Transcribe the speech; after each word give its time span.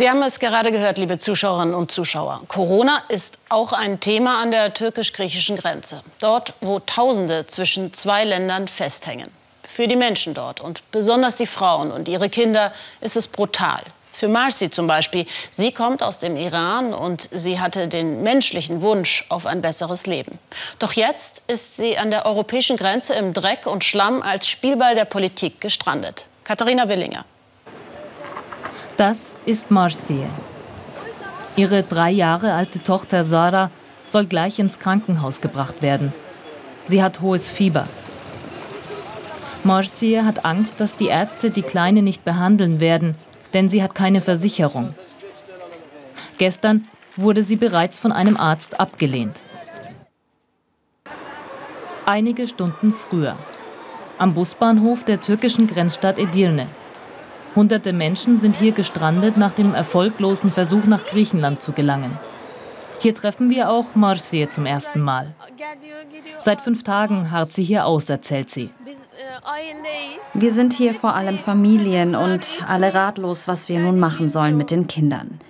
Sie 0.00 0.08
haben 0.08 0.22
es 0.22 0.40
gerade 0.40 0.72
gehört, 0.72 0.96
liebe 0.96 1.18
Zuschauerinnen 1.18 1.74
und 1.74 1.92
Zuschauer. 1.92 2.40
Corona 2.48 3.02
ist 3.10 3.36
auch 3.50 3.74
ein 3.74 4.00
Thema 4.00 4.40
an 4.40 4.50
der 4.50 4.72
türkisch-griechischen 4.72 5.58
Grenze. 5.58 6.02
Dort, 6.20 6.54
wo 6.62 6.78
Tausende 6.78 7.46
zwischen 7.48 7.92
zwei 7.92 8.24
Ländern 8.24 8.66
festhängen. 8.66 9.28
Für 9.62 9.88
die 9.88 9.96
Menschen 9.96 10.32
dort 10.32 10.62
und 10.62 10.90
besonders 10.90 11.36
die 11.36 11.46
Frauen 11.46 11.92
und 11.92 12.08
ihre 12.08 12.30
Kinder 12.30 12.72
ist 13.02 13.14
es 13.14 13.28
brutal. 13.28 13.82
Für 14.14 14.28
Marci 14.28 14.70
zum 14.70 14.86
Beispiel. 14.86 15.26
Sie 15.50 15.70
kommt 15.70 16.02
aus 16.02 16.18
dem 16.18 16.38
Iran 16.38 16.94
und 16.94 17.28
sie 17.30 17.60
hatte 17.60 17.86
den 17.86 18.22
menschlichen 18.22 18.80
Wunsch 18.80 19.26
auf 19.28 19.44
ein 19.44 19.60
besseres 19.60 20.06
Leben. 20.06 20.38
Doch 20.78 20.94
jetzt 20.94 21.42
ist 21.46 21.76
sie 21.76 21.98
an 21.98 22.10
der 22.10 22.24
europäischen 22.24 22.78
Grenze 22.78 23.12
im 23.12 23.34
Dreck 23.34 23.66
und 23.66 23.84
Schlamm 23.84 24.22
als 24.22 24.48
Spielball 24.48 24.94
der 24.94 25.04
Politik 25.04 25.60
gestrandet. 25.60 26.24
Katharina 26.44 26.88
Willinger. 26.88 27.26
Das 29.00 29.34
ist 29.46 29.70
Marcie. 29.70 30.26
Ihre 31.56 31.82
drei 31.82 32.10
Jahre 32.10 32.52
alte 32.52 32.82
Tochter 32.82 33.24
Sarah 33.24 33.70
soll 34.06 34.26
gleich 34.26 34.58
ins 34.58 34.78
Krankenhaus 34.78 35.40
gebracht 35.40 35.80
werden. 35.80 36.12
Sie 36.84 37.02
hat 37.02 37.22
hohes 37.22 37.48
Fieber. 37.48 37.88
Marcie 39.64 40.20
hat 40.20 40.44
Angst, 40.44 40.80
dass 40.80 40.96
die 40.96 41.06
Ärzte 41.06 41.50
die 41.50 41.62
Kleine 41.62 42.02
nicht 42.02 42.26
behandeln 42.26 42.78
werden, 42.78 43.14
denn 43.54 43.70
sie 43.70 43.82
hat 43.82 43.94
keine 43.94 44.20
Versicherung. 44.20 44.94
Gestern 46.36 46.86
wurde 47.16 47.42
sie 47.42 47.56
bereits 47.56 47.98
von 47.98 48.12
einem 48.12 48.36
Arzt 48.36 48.80
abgelehnt. 48.80 49.40
Einige 52.04 52.46
Stunden 52.46 52.92
früher. 52.92 53.38
Am 54.18 54.34
Busbahnhof 54.34 55.04
der 55.04 55.22
türkischen 55.22 55.68
Grenzstadt 55.68 56.18
Edirne. 56.18 56.66
Hunderte 57.56 57.92
Menschen 57.92 58.40
sind 58.40 58.56
hier 58.56 58.72
gestrandet 58.72 59.36
nach 59.36 59.52
dem 59.52 59.74
erfolglosen 59.74 60.50
Versuch, 60.50 60.84
nach 60.84 61.06
Griechenland 61.06 61.60
zu 61.60 61.72
gelangen. 61.72 62.18
Hier 63.00 63.14
treffen 63.14 63.50
wir 63.50 63.70
auch 63.70 63.94
Marcie 63.94 64.48
zum 64.50 64.66
ersten 64.66 65.00
Mal. 65.00 65.34
Seit 66.40 66.60
fünf 66.60 66.84
Tagen 66.84 67.30
harrt 67.30 67.52
sie 67.52 67.64
hier 67.64 67.86
aus, 67.86 68.08
erzählt 68.08 68.50
sie. 68.50 68.70
Wir 70.34 70.52
sind 70.52 70.74
hier 70.74 70.94
vor 70.94 71.14
allem 71.14 71.38
Familien 71.38 72.14
und 72.14 72.58
alle 72.66 72.94
ratlos, 72.94 73.48
was 73.48 73.68
wir 73.68 73.78
nun 73.78 73.98
machen 73.98 74.30
sollen 74.30 74.56
mit 74.56 74.70
den 74.70 74.86
Kindern. 74.86 75.40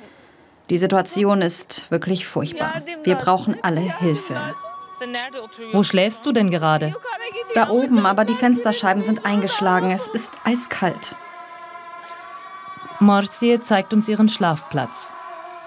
Die 0.70 0.78
Situation 0.78 1.42
ist 1.42 1.90
wirklich 1.90 2.26
furchtbar. 2.26 2.82
Wir 3.02 3.16
brauchen 3.16 3.56
alle 3.62 3.80
Hilfe. 3.80 4.36
Wo 5.72 5.82
schläfst 5.82 6.24
du 6.24 6.32
denn 6.32 6.50
gerade? 6.50 6.94
Da 7.54 7.70
oben, 7.70 8.06
aber 8.06 8.24
die 8.24 8.34
Fensterscheiben 8.34 9.02
sind 9.02 9.26
eingeschlagen. 9.26 9.90
Es 9.90 10.06
ist 10.06 10.32
eiskalt. 10.44 11.16
Morsie 13.00 13.58
zeigt 13.60 13.94
uns 13.94 14.08
ihren 14.08 14.28
Schlafplatz. 14.28 15.10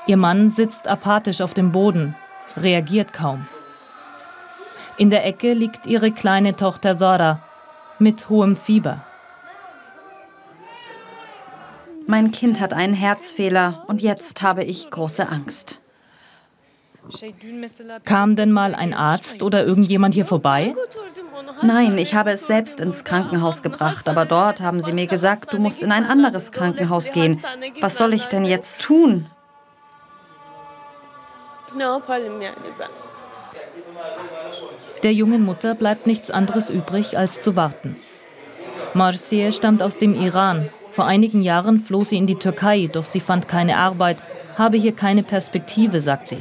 Ihr 0.06 0.18
Mann 0.18 0.52
sitzt 0.52 0.88
apathisch 0.88 1.42
auf 1.42 1.54
dem 1.54 1.72
Boden, 1.72 2.16
reagiert 2.58 3.12
kaum. 3.12 3.48
In 4.98 5.10
der 5.10 5.26
Ecke 5.26 5.54
liegt 5.54 5.88
ihre 5.88 6.12
kleine 6.12 6.56
Tochter 6.56 6.94
Sora 6.94 7.42
mit 7.98 8.30
hohem 8.30 8.56
Fieber. 8.56 9.04
Mein 12.06 12.32
Kind 12.32 12.62
hat 12.62 12.74
einen 12.74 12.94
Herzfehler 12.94 13.84
und 13.88 14.02
jetzt 14.02 14.42
habe 14.42 14.64
ich 14.64 14.92
große 14.92 15.28
Angst. 15.28 15.83
Kam 18.06 18.36
denn 18.36 18.52
mal 18.52 18.76
ein 18.76 18.94
Arzt 18.94 19.44
oder 19.44 19.66
irgendjemand 19.66 20.14
hier 20.14 20.26
vorbei? 20.26 20.74
Nein, 21.62 21.98
ich 21.98 22.16
habe 22.16 22.32
es 22.32 22.48
selbst 22.48 22.80
ins 22.80 23.04
Krankenhaus 23.04 23.62
gebracht, 23.62 24.08
aber 24.08 24.26
dort 24.26 24.62
haben 24.62 24.80
sie 24.80 24.94
mir 24.94 25.08
gesagt, 25.08 25.54
du 25.54 25.60
musst 25.60 25.84
in 25.84 25.92
ein 25.92 26.06
anderes 26.06 26.52
Krankenhaus 26.52 27.12
gehen. 27.12 27.44
Was 27.82 27.98
soll 27.98 28.14
ich 28.14 28.28
denn 28.28 28.46
jetzt 28.46 28.80
tun? 28.80 29.28
Der 35.04 35.14
jungen 35.14 35.44
Mutter 35.44 35.76
bleibt 35.76 36.08
nichts 36.08 36.32
anderes 36.32 36.70
übrig, 36.70 37.18
als 37.18 37.42
zu 37.42 37.56
warten. 37.56 37.96
Marcie 38.94 39.52
stammt 39.52 39.82
aus 39.82 39.98
dem 39.98 40.14
Iran. 40.14 40.70
Vor 40.92 41.06
einigen 41.06 41.42
Jahren 41.42 41.80
floh 41.80 42.04
sie 42.04 42.18
in 42.18 42.28
die 42.28 42.38
Türkei, 42.38 42.90
doch 42.92 43.06
sie 43.06 43.20
fand 43.20 43.48
keine 43.48 43.78
Arbeit, 43.78 44.18
habe 44.58 44.78
hier 44.78 44.94
keine 44.94 45.24
Perspektive, 45.24 46.02
sagt 46.02 46.28
sie. 46.28 46.38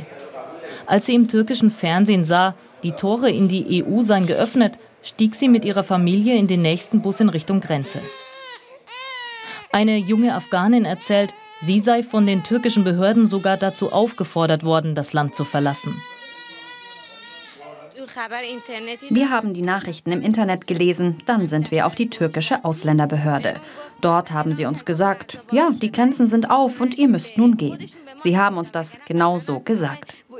Als 0.87 1.07
sie 1.07 1.15
im 1.15 1.29
türkischen 1.29 1.71
Fernsehen 1.71 2.25
sah, 2.25 2.55
die 2.83 2.93
Tore 2.93 3.31
in 3.31 3.49
die 3.49 3.85
EU 3.85 4.03
seien 4.03 4.27
geöffnet, 4.27 4.79
stieg 5.03 5.35
sie 5.35 5.49
mit 5.49 5.65
ihrer 5.65 5.85
Familie 5.85 6.37
in 6.37 6.49
den 6.49 6.63
nächsten 6.63 7.03
Bus 7.03 7.21
in 7.21 7.29
Richtung 7.29 7.61
Grenze. 7.61 8.01
Eine 9.71 9.97
junge 9.97 10.35
Afghanin 10.35 10.85
erzählt, 10.85 11.33
sie 11.61 11.81
sei 11.81 12.03
von 12.03 12.27
den 12.27 12.43
türkischen 12.43 12.85
Behörden 12.85 13.27
sogar 13.27 13.57
dazu 13.57 13.93
aufgefordert 13.93 14.65
worden, 14.65 14.95
das 14.95 15.13
Land 15.13 15.35
zu 15.35 15.45
verlassen. 15.45 15.95
Wir 19.09 19.31
haben 19.31 19.55
die 19.55 19.63
Nachrichten 19.63 20.13
im 20.13 20.23
Internet 20.23 20.67
gelesen, 20.67 21.19
dann 21.25 21.47
sind 21.47 21.71
wir 21.71 21.87
auf 21.87 21.95
die 21.95 22.11
türkische 22.11 22.65
Ausländerbehörde. 22.65 23.55
Dort 24.01 24.33
haben 24.33 24.55
sie 24.55 24.67
uns 24.67 24.85
gesagt, 24.85 25.39
ja, 25.53 25.71
die 25.71 25.93
Grenzen 25.93 26.29
sind 26.29 26.51
auf 26.51 26.81
und 26.81 26.99
ihr 26.99 27.09
müsst 27.09 27.39
nun 27.39 27.57
gehen. 27.57 27.79
Sie 28.19 28.37
haben 28.37 28.59
uns 28.59 28.73
das 28.73 28.99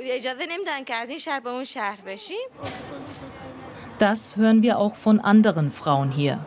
genau 0.03 1.63
so 1.63 1.75
gesagt. 2.05 2.33
Das 3.99 4.35
hören 4.37 4.63
wir 4.63 4.79
auch 4.79 4.95
von 4.95 5.19
anderen 5.19 5.71
Frauen 5.71 6.11
hier. 6.11 6.45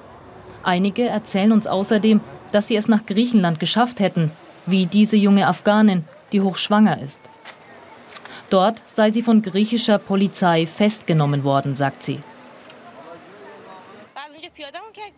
Einige 0.62 1.08
erzählen 1.08 1.52
uns 1.52 1.66
außerdem, 1.66 2.20
dass 2.52 2.68
sie 2.68 2.76
es 2.76 2.88
nach 2.88 3.06
Griechenland 3.06 3.60
geschafft 3.60 4.00
hätten, 4.00 4.32
wie 4.66 4.86
diese 4.86 5.16
junge 5.16 5.46
Afghanin, 5.46 6.04
die 6.32 6.40
hochschwanger 6.40 7.00
ist. 7.00 7.20
Dort 8.50 8.82
sei 8.86 9.10
sie 9.10 9.22
von 9.22 9.42
griechischer 9.42 9.98
Polizei 9.98 10.66
festgenommen 10.66 11.44
worden, 11.44 11.74
sagt 11.74 12.02
sie. 12.02 12.20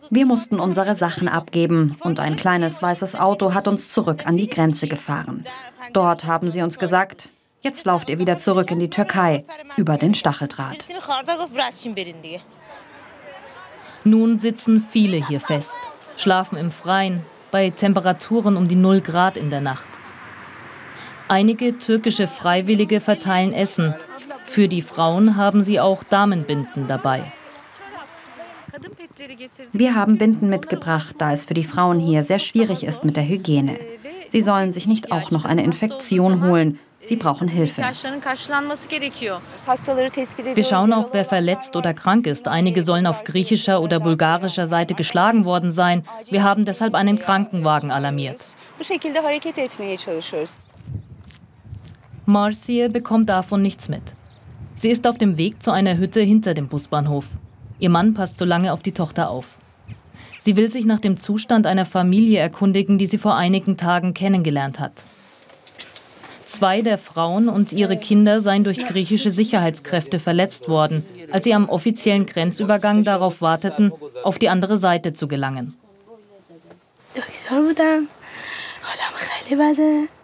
Wir 0.09 0.25
mussten 0.25 0.59
unsere 0.59 0.95
Sachen 0.95 1.27
abgeben 1.27 1.95
und 2.01 2.19
ein 2.19 2.35
kleines 2.35 2.81
weißes 2.81 3.15
Auto 3.15 3.53
hat 3.53 3.67
uns 3.67 3.89
zurück 3.89 4.25
an 4.25 4.37
die 4.37 4.47
Grenze 4.47 4.87
gefahren. 4.87 5.45
Dort 5.93 6.25
haben 6.25 6.49
sie 6.49 6.61
uns 6.61 6.79
gesagt, 6.79 7.29
jetzt 7.61 7.85
lauft 7.85 8.09
ihr 8.09 8.19
wieder 8.19 8.37
zurück 8.37 8.71
in 8.71 8.79
die 8.79 8.89
Türkei 8.89 9.45
über 9.77 9.97
den 9.97 10.13
Stacheldraht. 10.13 10.87
Nun 14.03 14.39
sitzen 14.39 14.85
viele 14.89 15.25
hier 15.27 15.39
fest, 15.39 15.73
schlafen 16.17 16.57
im 16.57 16.71
Freien 16.71 17.21
bei 17.51 17.69
Temperaturen 17.69 18.57
um 18.57 18.67
die 18.67 18.75
0 18.75 19.01
Grad 19.01 19.37
in 19.37 19.49
der 19.49 19.61
Nacht. 19.61 19.89
Einige 21.27 21.77
türkische 21.77 22.27
Freiwillige 22.27 23.01
verteilen 23.01 23.53
Essen. 23.53 23.93
Für 24.45 24.67
die 24.67 24.81
Frauen 24.81 25.35
haben 25.35 25.61
sie 25.61 25.79
auch 25.79 26.03
Damenbinden 26.03 26.87
dabei. 26.87 27.31
Wir 29.73 29.95
haben 29.95 30.17
Binden 30.17 30.49
mitgebracht, 30.49 31.15
da 31.17 31.33
es 31.33 31.45
für 31.45 31.53
die 31.53 31.63
Frauen 31.63 31.99
hier 31.99 32.23
sehr 32.23 32.39
schwierig 32.39 32.83
ist 32.83 33.03
mit 33.03 33.17
der 33.17 33.27
Hygiene. 33.27 33.77
Sie 34.27 34.41
sollen 34.41 34.71
sich 34.71 34.87
nicht 34.87 35.11
auch 35.11 35.31
noch 35.31 35.45
eine 35.45 35.63
Infektion 35.63 36.43
holen. 36.47 36.79
Sie 37.01 37.15
brauchen 37.15 37.47
Hilfe. 37.47 37.81
Wir 40.55 40.63
schauen 40.63 40.93
auch, 40.93 41.09
wer 41.13 41.25
verletzt 41.25 41.75
oder 41.75 41.93
krank 41.93 42.27
ist. 42.27 42.47
Einige 42.47 42.81
sollen 42.81 43.07
auf 43.07 43.23
griechischer 43.23 43.81
oder 43.81 43.99
bulgarischer 43.99 44.67
Seite 44.67 44.95
geschlagen 44.95 45.45
worden 45.45 45.71
sein. 45.71 46.03
Wir 46.29 46.43
haben 46.43 46.65
deshalb 46.65 46.95
einen 46.95 47.17
Krankenwagen 47.17 47.91
alarmiert. 47.91 48.55
Marcie 52.25 52.89
bekommt 52.89 53.29
davon 53.29 53.61
nichts 53.61 53.89
mit. 53.89 54.13
Sie 54.75 54.89
ist 54.89 55.07
auf 55.07 55.17
dem 55.17 55.37
Weg 55.37 55.63
zu 55.63 55.71
einer 55.71 55.97
Hütte 55.97 56.21
hinter 56.21 56.53
dem 56.53 56.67
Busbahnhof. 56.67 57.25
Ihr 57.79 57.89
Mann 57.89 58.13
passt 58.13 58.37
so 58.37 58.45
lange 58.45 58.73
auf 58.73 58.81
die 58.81 58.91
Tochter 58.91 59.29
auf. 59.29 59.57
Sie 60.37 60.55
will 60.55 60.69
sich 60.69 60.85
nach 60.85 60.99
dem 60.99 61.17
Zustand 61.17 61.65
einer 61.65 61.85
Familie 61.85 62.39
erkundigen, 62.39 62.97
die 62.97 63.07
sie 63.07 63.17
vor 63.17 63.35
einigen 63.35 63.77
Tagen 63.77 64.13
kennengelernt 64.13 64.79
hat. 64.79 64.93
Zwei 66.49 66.81
der 66.81 66.97
Frauen 66.97 67.47
und 67.47 67.73
ihre 67.73 67.95
Kinder 67.95 68.41
seien 68.41 68.63
durch 68.63 68.79
griechische 68.79 69.29
Sicherheitskräfte 69.29 70.17
verletzt 70.17 70.67
worden, 70.67 71.05
als 71.31 71.43
sie 71.43 71.53
am 71.53 71.69
offiziellen 71.69 72.25
Grenzübergang 72.25 73.03
darauf 73.03 73.41
warteten, 73.41 73.93
auf 74.23 74.39
die 74.39 74.49
andere 74.49 74.79
Seite 74.79 75.13
zu 75.13 75.27
gelangen. 75.27 75.75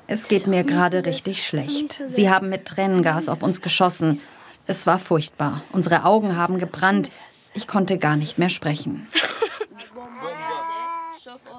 Es 0.08 0.28
geht 0.28 0.48
mir 0.48 0.64
gerade 0.64 1.06
richtig 1.06 1.46
schlecht. 1.46 2.02
Sie 2.08 2.28
haben 2.28 2.50
mit 2.50 2.66
Tränengas 2.66 3.30
auf 3.30 3.44
uns 3.44 3.62
geschossen. 3.62 4.20
Es 4.66 4.88
war 4.88 4.98
furchtbar. 4.98 5.62
Unsere 5.74 6.06
Augen 6.06 6.36
haben 6.36 6.58
gebrannt. 6.58 7.12
Ich 7.54 7.68
konnte 7.68 8.00
gar 8.00 8.16
nicht 8.16 8.40
mehr 8.40 8.50
sprechen. 8.50 9.06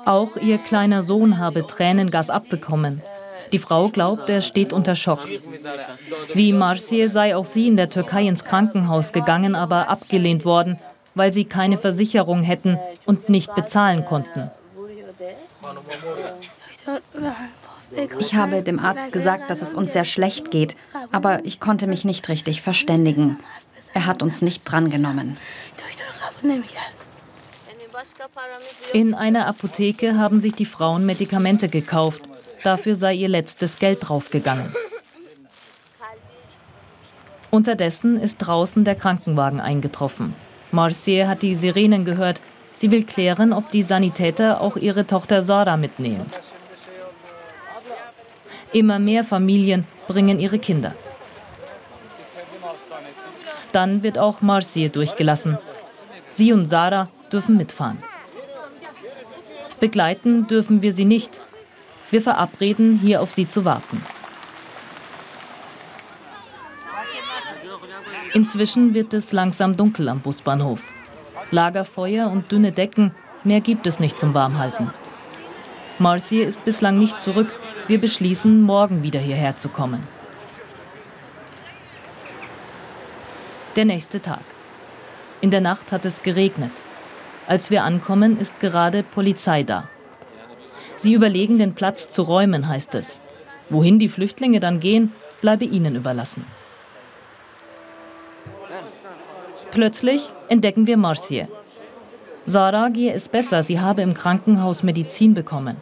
Auch 0.04 0.36
ihr 0.36 0.58
kleiner 0.58 1.04
Sohn 1.04 1.38
habe 1.38 1.64
Tränengas 1.64 2.30
abbekommen. 2.30 3.00
Die 3.52 3.58
Frau 3.58 3.88
glaubt, 3.88 4.28
er 4.28 4.42
steht 4.42 4.72
unter 4.72 4.96
Schock. 4.96 5.26
Wie 6.34 6.52
Marcie 6.52 7.08
sei 7.08 7.36
auch 7.36 7.44
sie 7.44 7.68
in 7.68 7.76
der 7.76 7.90
Türkei 7.90 8.26
ins 8.26 8.44
Krankenhaus 8.44 9.12
gegangen, 9.12 9.54
aber 9.54 9.88
abgelehnt 9.88 10.44
worden, 10.44 10.78
weil 11.14 11.32
sie 11.32 11.44
keine 11.44 11.78
Versicherung 11.78 12.42
hätten 12.42 12.78
und 13.06 13.28
nicht 13.28 13.54
bezahlen 13.54 14.04
konnten. 14.04 14.50
Ich 18.18 18.34
habe 18.34 18.62
dem 18.62 18.78
Arzt 18.78 19.12
gesagt, 19.12 19.50
dass 19.50 19.62
es 19.62 19.74
uns 19.74 19.92
sehr 19.92 20.04
schlecht 20.04 20.50
geht, 20.50 20.76
aber 21.12 21.44
ich 21.44 21.60
konnte 21.60 21.86
mich 21.86 22.04
nicht 22.04 22.28
richtig 22.28 22.62
verständigen. 22.62 23.38
Er 23.94 24.06
hat 24.06 24.22
uns 24.22 24.42
nicht 24.42 24.64
drangenommen. 24.64 25.36
In 28.92 29.14
einer 29.14 29.46
Apotheke 29.46 30.18
haben 30.18 30.40
sich 30.40 30.52
die 30.52 30.66
Frauen 30.66 31.06
Medikamente 31.06 31.68
gekauft. 31.68 32.22
Dafür 32.66 32.96
sei 32.96 33.14
ihr 33.14 33.28
letztes 33.28 33.78
Geld 33.78 34.00
draufgegangen. 34.00 34.74
Unterdessen 37.52 38.16
ist 38.16 38.38
draußen 38.38 38.82
der 38.84 38.96
Krankenwagen 38.96 39.60
eingetroffen. 39.60 40.34
Marcier 40.72 41.28
hat 41.28 41.42
die 41.42 41.54
Sirenen 41.54 42.04
gehört. 42.04 42.40
Sie 42.74 42.90
will 42.90 43.04
klären, 43.04 43.52
ob 43.52 43.70
die 43.70 43.84
Sanitäter 43.84 44.60
auch 44.60 44.76
ihre 44.76 45.06
Tochter 45.06 45.44
Sara 45.44 45.76
mitnehmen. 45.76 46.26
Immer 48.72 48.98
mehr 48.98 49.22
Familien 49.22 49.86
bringen 50.08 50.40
ihre 50.40 50.58
Kinder. 50.58 50.92
Dann 53.70 54.02
wird 54.02 54.18
auch 54.18 54.40
Marcier 54.40 54.88
durchgelassen. 54.88 55.56
Sie 56.30 56.52
und 56.52 56.68
Sarah 56.68 57.10
dürfen 57.30 57.58
mitfahren. 57.58 57.98
Begleiten 59.78 60.48
dürfen 60.48 60.82
wir 60.82 60.92
sie 60.92 61.04
nicht. 61.04 61.40
Wir 62.10 62.22
verabreden, 62.22 62.98
hier 62.98 63.20
auf 63.20 63.32
sie 63.32 63.48
zu 63.48 63.64
warten. 63.64 64.02
Inzwischen 68.32 68.94
wird 68.94 69.14
es 69.14 69.32
langsam 69.32 69.76
dunkel 69.76 70.08
am 70.08 70.20
Busbahnhof. 70.20 70.80
Lagerfeuer 71.50 72.28
und 72.30 72.52
dünne 72.52 72.72
Decken, 72.72 73.14
mehr 73.44 73.60
gibt 73.60 73.86
es 73.86 73.98
nicht 73.98 74.18
zum 74.18 74.34
Warmhalten. 74.34 74.90
Marcier 75.98 76.46
ist 76.46 76.64
bislang 76.64 76.98
nicht 76.98 77.18
zurück. 77.20 77.52
Wir 77.88 78.00
beschließen, 78.00 78.60
morgen 78.60 79.02
wieder 79.02 79.20
hierher 79.20 79.56
zu 79.56 79.68
kommen. 79.68 80.06
Der 83.76 83.84
nächste 83.84 84.20
Tag. 84.20 84.40
In 85.40 85.50
der 85.50 85.60
Nacht 85.60 85.92
hat 85.92 86.04
es 86.04 86.22
geregnet. 86.22 86.72
Als 87.46 87.70
wir 87.70 87.84
ankommen, 87.84 88.38
ist 88.38 88.58
gerade 88.60 89.02
Polizei 89.02 89.62
da. 89.62 89.88
Sie 90.96 91.14
überlegen, 91.14 91.58
den 91.58 91.74
Platz 91.74 92.08
zu 92.08 92.22
räumen, 92.22 92.68
heißt 92.68 92.94
es. 92.94 93.20
Wohin 93.68 93.98
die 93.98 94.08
Flüchtlinge 94.08 94.60
dann 94.60 94.80
gehen, 94.80 95.12
bleibe 95.40 95.64
ihnen 95.64 95.94
überlassen. 95.96 96.44
Plötzlich 99.70 100.32
entdecken 100.48 100.86
wir 100.86 100.96
Marcier. 100.96 101.48
Sarah 102.46 102.88
gehe 102.88 103.12
es 103.12 103.28
besser, 103.28 103.62
sie 103.62 103.80
habe 103.80 104.02
im 104.02 104.14
Krankenhaus 104.14 104.82
Medizin 104.82 105.34
bekommen. 105.34 105.76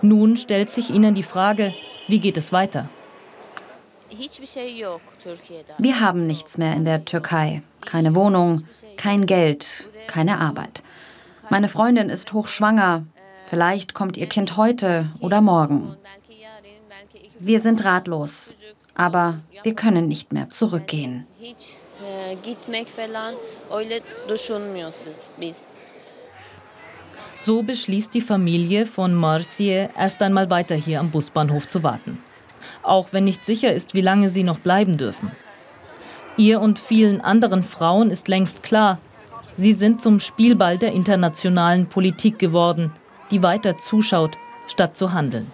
Nun 0.00 0.36
stellt 0.36 0.70
sich 0.70 0.90
ihnen 0.90 1.14
die 1.14 1.22
Frage, 1.22 1.74
wie 2.06 2.20
geht 2.20 2.36
es 2.36 2.52
weiter? 2.52 2.88
Wir 5.78 6.00
haben 6.00 6.26
nichts 6.26 6.58
mehr 6.58 6.74
in 6.74 6.84
der 6.84 7.04
Türkei. 7.04 7.62
Keine 7.84 8.14
Wohnung, 8.14 8.62
kein 8.96 9.26
Geld, 9.26 9.88
keine 10.06 10.38
Arbeit. 10.40 10.82
Meine 11.50 11.68
Freundin 11.68 12.08
ist 12.08 12.32
hochschwanger. 12.32 13.04
Vielleicht 13.48 13.94
kommt 13.94 14.16
ihr 14.16 14.26
Kind 14.26 14.56
heute 14.56 15.10
oder 15.20 15.40
morgen. 15.40 15.96
Wir 17.38 17.60
sind 17.60 17.84
ratlos, 17.84 18.54
aber 18.94 19.38
wir 19.62 19.74
können 19.74 20.08
nicht 20.08 20.32
mehr 20.32 20.48
zurückgehen. 20.48 21.26
So 27.36 27.62
beschließt 27.62 28.14
die 28.14 28.20
Familie 28.20 28.86
von 28.86 29.14
Marcier 29.14 29.90
erst 29.96 30.22
einmal 30.22 30.50
weiter 30.50 30.74
hier 30.74 31.00
am 31.00 31.10
Busbahnhof 31.10 31.68
zu 31.68 31.82
warten. 31.82 32.18
Auch 32.82 33.08
wenn 33.12 33.24
nicht 33.24 33.44
sicher 33.44 33.72
ist, 33.72 33.94
wie 33.94 34.00
lange 34.00 34.30
sie 34.30 34.42
noch 34.42 34.58
bleiben 34.58 34.96
dürfen. 34.96 35.30
Ihr 36.36 36.60
und 36.60 36.78
vielen 36.78 37.20
anderen 37.20 37.62
Frauen 37.62 38.10
ist 38.10 38.28
längst 38.28 38.62
klar, 38.62 38.98
sie 39.56 39.72
sind 39.72 40.02
zum 40.02 40.20
Spielball 40.20 40.78
der 40.78 40.92
internationalen 40.92 41.86
Politik 41.86 42.38
geworden, 42.38 42.92
die 43.30 43.42
weiter 43.42 43.78
zuschaut, 43.78 44.38
statt 44.66 44.96
zu 44.96 45.12
handeln. 45.12 45.52